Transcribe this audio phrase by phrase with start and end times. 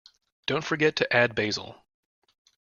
[0.47, 1.85] Don't forget to add Basil.